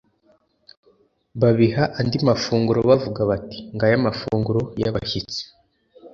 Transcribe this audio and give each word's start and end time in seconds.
Babiha 1.41 1.83
andi 1.99 2.17
mafunguro 2.29 2.79
bavuga 2.89 3.21
bati: 3.29 3.59
"Ngaya 3.75 3.95
amafunguro 4.01 4.61
y'abashyitsi 4.81 5.41